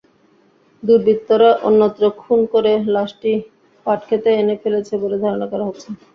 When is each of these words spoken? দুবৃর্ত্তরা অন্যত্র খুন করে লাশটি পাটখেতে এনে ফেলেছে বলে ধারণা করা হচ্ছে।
দুবৃর্ত্তরা 0.83 1.49
অন্যত্র 1.63 2.03
খুন 2.21 2.39
করে 2.53 2.73
লাশটি 2.93 3.31
পাটখেতে 3.85 4.29
এনে 4.35 4.55
ফেলেছে 4.63 4.93
বলে 5.03 5.17
ধারণা 5.23 5.47
করা 5.51 5.63
হচ্ছে। 5.69 5.87